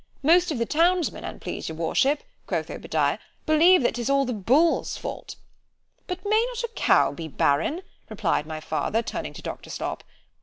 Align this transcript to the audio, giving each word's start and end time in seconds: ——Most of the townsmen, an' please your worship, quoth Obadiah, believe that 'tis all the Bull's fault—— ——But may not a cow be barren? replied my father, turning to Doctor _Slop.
——Most 0.23 0.49
of 0.49 0.57
the 0.57 0.65
townsmen, 0.65 1.23
an' 1.23 1.39
please 1.39 1.69
your 1.69 1.77
worship, 1.77 2.23
quoth 2.47 2.71
Obadiah, 2.71 3.19
believe 3.45 3.83
that 3.83 3.93
'tis 3.93 4.09
all 4.09 4.25
the 4.25 4.33
Bull's 4.33 4.97
fault—— 4.97 5.35
——But 6.07 6.25
may 6.25 6.43
not 6.49 6.63
a 6.63 6.71
cow 6.75 7.11
be 7.11 7.27
barren? 7.27 7.83
replied 8.09 8.47
my 8.47 8.61
father, 8.61 9.03
turning 9.03 9.33
to 9.33 9.43
Doctor 9.43 9.69
_Slop. 9.69 9.99